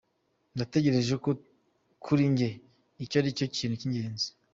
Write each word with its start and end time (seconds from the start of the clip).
Natekereje 0.57 1.15
ko 1.23 1.29
kuri 2.03 2.23
njye 2.31 2.49
icyo 3.03 3.15
aricyo 3.19 3.45
kintu 3.55 3.75
cy’ingenzi.” 3.81 4.27